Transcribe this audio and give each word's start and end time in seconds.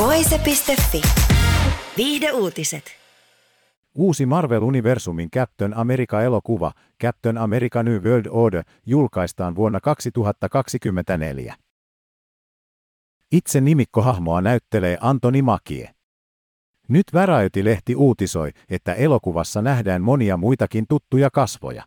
Voise.fi. 0.00 1.02
Viihde 1.96 2.32
uutiset. 2.32 2.84
Uusi 3.94 4.26
Marvel-universumin 4.26 5.30
Captain 5.30 5.76
America-elokuva 5.76 6.72
Captain 7.02 7.38
America 7.38 7.82
New 7.82 8.02
World 8.02 8.26
Order 8.30 8.64
julkaistaan 8.86 9.56
vuonna 9.56 9.80
2024. 9.80 11.54
Itse 13.32 13.60
nimikkohahmoa 13.60 14.40
näyttelee 14.40 14.98
Antoni 15.00 15.42
Makie. 15.42 15.90
Nyt 16.88 17.06
Variety-lehti 17.14 17.94
uutisoi, 17.96 18.50
että 18.68 18.94
elokuvassa 18.94 19.62
nähdään 19.62 20.02
monia 20.02 20.36
muitakin 20.36 20.84
tuttuja 20.88 21.30
kasvoja. 21.30 21.84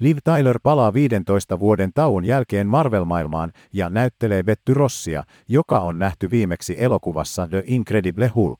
Liv 0.00 0.16
Tyler 0.24 0.58
palaa 0.62 0.92
15 0.92 1.60
vuoden 1.60 1.92
tauon 1.94 2.24
jälkeen 2.24 2.66
Marvel-maailmaan 2.66 3.52
ja 3.72 3.90
näyttelee 3.90 4.42
Betty 4.42 4.74
Rossia, 4.74 5.24
joka 5.48 5.80
on 5.80 5.98
nähty 5.98 6.30
viimeksi 6.30 6.74
elokuvassa 6.78 7.48
The 7.48 7.62
Incredible 7.66 8.28
Hulk. 8.34 8.58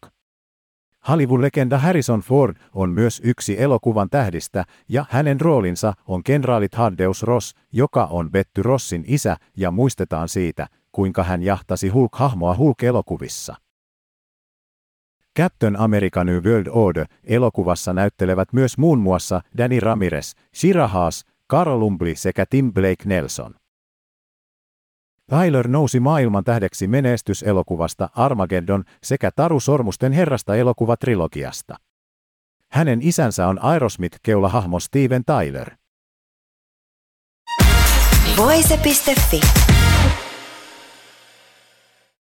Hollywood-legenda 1.09 1.79
Harrison 1.79 2.21
Ford 2.21 2.57
on 2.75 2.91
myös 2.91 3.21
yksi 3.25 3.63
elokuvan 3.63 4.11
tähdistä 4.11 4.65
ja 4.89 5.05
hänen 5.11 5.41
roolinsa 5.41 5.93
on 6.07 6.23
kenraali 6.23 6.69
Thaddeus 6.69 7.23
Ross, 7.23 7.55
joka 7.73 8.05
on 8.05 8.31
Betty 8.31 8.63
Rossin 8.63 9.05
isä 9.07 9.37
ja 9.57 9.71
muistetaan 9.71 10.29
siitä, 10.29 10.67
kuinka 10.93 11.25
hän 11.25 11.43
jahtasi 11.43 11.89
Hulk-hahmoa 11.89 12.57
Hulk-elokuvissa. 12.57 13.55
Captain 15.39 15.77
America 15.77 16.25
New 16.25 16.45
World 16.45 16.67
Order 16.71 17.07
elokuvassa 17.25 17.93
näyttelevät 17.93 18.53
myös 18.53 18.79
muun 18.79 18.99
muassa 18.99 19.41
Danny 19.59 19.81
Ramirez, 19.81 20.33
Shira 20.55 20.89
Haas, 20.89 21.25
Carl 21.51 21.81
Lumbly 21.81 22.17
sekä 22.17 22.47
Tim 22.51 22.73
Blake 22.73 23.05
Nelson. 23.05 23.55
Tyler 25.31 25.69
nousi 25.69 26.01
maailman 26.01 26.45
tähdeksi 26.45 26.87
menestyselokuvasta 26.89 28.09
Armageddon 28.15 28.85
sekä 29.03 29.31
Taru 29.37 29.61
Sormusten 29.61 30.13
herrasta 30.13 30.57
elokuvatrilogiasta. 30.57 31.77
Hänen 32.73 32.99
isänsä 33.03 33.49
on 33.49 33.59
Aerosmith-keulahahmo 33.63 34.81
Steven 34.81 35.23
Tyler. 35.25 35.71
Voise.fi. 38.37 39.41